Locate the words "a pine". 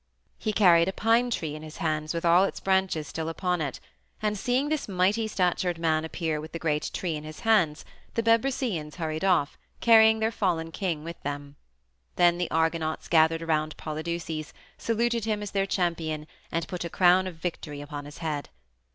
0.87-1.29